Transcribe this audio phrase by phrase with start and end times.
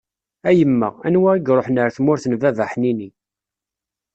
[0.49, 3.09] A yemma, anwa i ṛuḥen ar tmurt n baba ḥnini.